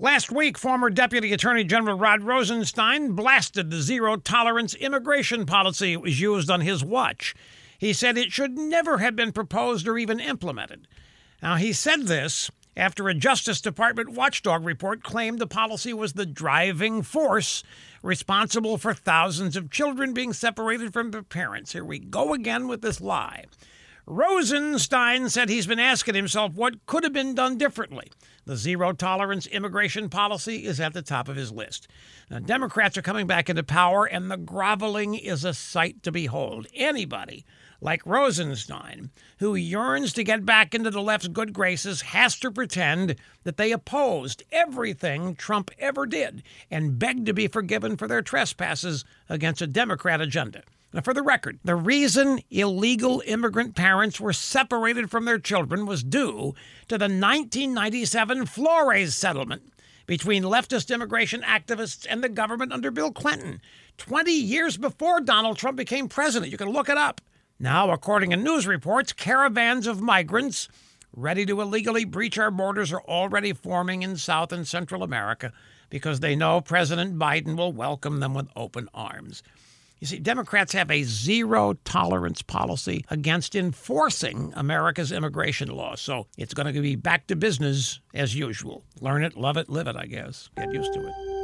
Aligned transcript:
Last 0.00 0.32
week, 0.32 0.58
former 0.58 0.90
Deputy 0.90 1.32
Attorney 1.32 1.62
General 1.62 1.96
Rod 1.96 2.24
Rosenstein 2.24 3.12
blasted 3.12 3.70
the 3.70 3.80
zero 3.80 4.16
tolerance 4.16 4.74
immigration 4.74 5.46
policy 5.46 5.92
it 5.92 6.00
was 6.00 6.20
used 6.20 6.50
on 6.50 6.62
his 6.62 6.84
watch. 6.84 7.32
He 7.78 7.92
said 7.92 8.18
it 8.18 8.32
should 8.32 8.58
never 8.58 8.98
have 8.98 9.14
been 9.14 9.30
proposed 9.30 9.86
or 9.86 9.96
even 9.96 10.18
implemented. 10.18 10.88
Now, 11.40 11.54
he 11.54 11.72
said 11.72 12.08
this 12.08 12.50
after 12.76 13.08
a 13.08 13.14
Justice 13.14 13.60
Department 13.60 14.08
watchdog 14.08 14.64
report 14.64 15.04
claimed 15.04 15.38
the 15.38 15.46
policy 15.46 15.92
was 15.92 16.14
the 16.14 16.26
driving 16.26 17.02
force 17.02 17.62
responsible 18.02 18.78
for 18.78 18.94
thousands 18.94 19.54
of 19.54 19.70
children 19.70 20.12
being 20.12 20.32
separated 20.32 20.92
from 20.92 21.12
their 21.12 21.22
parents. 21.22 21.72
Here 21.72 21.84
we 21.84 22.00
go 22.00 22.34
again 22.34 22.66
with 22.66 22.82
this 22.82 23.00
lie. 23.00 23.44
Rosenstein 24.06 25.30
said 25.30 25.48
he's 25.48 25.66
been 25.66 25.78
asking 25.78 26.14
himself 26.14 26.52
what 26.54 26.84
could 26.84 27.04
have 27.04 27.14
been 27.14 27.34
done 27.34 27.56
differently. 27.56 28.12
The 28.44 28.56
zero 28.56 28.92
tolerance 28.92 29.46
immigration 29.46 30.10
policy 30.10 30.66
is 30.66 30.78
at 30.78 30.92
the 30.92 31.00
top 31.00 31.26
of 31.26 31.36
his 31.36 31.50
list. 31.50 31.88
Now, 32.30 32.40
Democrats 32.40 32.98
are 32.98 33.02
coming 33.02 33.26
back 33.26 33.48
into 33.48 33.62
power, 33.62 34.04
and 34.04 34.30
the 34.30 34.36
groveling 34.36 35.14
is 35.14 35.42
a 35.42 35.54
sight 35.54 36.02
to 36.02 36.12
behold. 36.12 36.66
Anybody 36.74 37.46
like 37.80 38.04
Rosenstein, 38.04 39.10
who 39.38 39.54
yearns 39.54 40.12
to 40.14 40.24
get 40.24 40.44
back 40.44 40.74
into 40.74 40.90
the 40.90 41.00
left's 41.00 41.28
good 41.28 41.54
graces, 41.54 42.02
has 42.02 42.38
to 42.40 42.50
pretend 42.50 43.16
that 43.44 43.56
they 43.56 43.72
opposed 43.72 44.42
everything 44.52 45.34
Trump 45.34 45.70
ever 45.78 46.04
did 46.04 46.42
and 46.70 46.98
beg 46.98 47.24
to 47.24 47.32
be 47.32 47.48
forgiven 47.48 47.96
for 47.96 48.06
their 48.06 48.22
trespasses 48.22 49.06
against 49.30 49.62
a 49.62 49.66
Democrat 49.66 50.20
agenda. 50.20 50.62
Now, 50.94 51.00
for 51.00 51.12
the 51.12 51.22
record, 51.22 51.58
the 51.64 51.74
reason 51.74 52.38
illegal 52.52 53.20
immigrant 53.26 53.74
parents 53.74 54.20
were 54.20 54.32
separated 54.32 55.10
from 55.10 55.24
their 55.24 55.40
children 55.40 55.86
was 55.86 56.04
due 56.04 56.54
to 56.86 56.96
the 56.96 57.06
1997 57.06 58.46
Flores 58.46 59.12
settlement 59.12 59.72
between 60.06 60.44
leftist 60.44 60.94
immigration 60.94 61.42
activists 61.42 62.06
and 62.08 62.22
the 62.22 62.28
government 62.28 62.72
under 62.72 62.92
Bill 62.92 63.10
Clinton, 63.10 63.60
20 63.98 64.30
years 64.30 64.76
before 64.76 65.20
Donald 65.20 65.56
Trump 65.56 65.76
became 65.76 66.08
president. 66.08 66.52
You 66.52 66.58
can 66.58 66.70
look 66.70 66.88
it 66.88 66.96
up. 66.96 67.20
Now, 67.58 67.90
according 67.90 68.30
to 68.30 68.36
news 68.36 68.68
reports, 68.68 69.12
caravans 69.12 69.88
of 69.88 70.00
migrants 70.00 70.68
ready 71.12 71.44
to 71.46 71.60
illegally 71.60 72.04
breach 72.04 72.38
our 72.38 72.52
borders 72.52 72.92
are 72.92 73.02
already 73.02 73.52
forming 73.52 74.04
in 74.04 74.16
South 74.16 74.52
and 74.52 74.64
Central 74.64 75.02
America 75.02 75.52
because 75.90 76.20
they 76.20 76.36
know 76.36 76.60
President 76.60 77.18
Biden 77.18 77.56
will 77.56 77.72
welcome 77.72 78.20
them 78.20 78.32
with 78.32 78.46
open 78.54 78.88
arms. 78.94 79.42
You 80.04 80.08
see, 80.08 80.18
Democrats 80.18 80.74
have 80.74 80.90
a 80.90 81.02
zero 81.02 81.78
tolerance 81.86 82.42
policy 82.42 83.06
against 83.08 83.54
enforcing 83.54 84.52
America's 84.54 85.10
immigration 85.10 85.70
law. 85.70 85.94
So 85.94 86.26
it's 86.36 86.52
going 86.52 86.70
to 86.74 86.78
be 86.82 86.94
back 86.94 87.26
to 87.28 87.36
business 87.36 88.00
as 88.12 88.34
usual. 88.34 88.84
Learn 89.00 89.24
it, 89.24 89.34
love 89.34 89.56
it, 89.56 89.70
live 89.70 89.86
it, 89.86 89.96
I 89.96 90.04
guess. 90.04 90.50
Get 90.58 90.74
used 90.74 90.92
to 90.92 91.08
it. 91.08 91.43